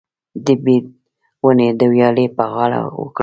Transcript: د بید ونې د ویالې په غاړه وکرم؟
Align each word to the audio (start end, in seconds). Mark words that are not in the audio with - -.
د 0.45 0.47
بید 0.63 0.85
ونې 1.43 1.67
د 1.79 1.81
ویالې 1.91 2.25
په 2.37 2.43
غاړه 2.53 2.81
وکرم؟ 3.01 3.19